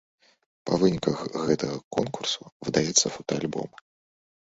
[0.69, 1.19] Па выніках
[1.51, 3.77] гэтага конкурсу выдаюцца фотаальбомы.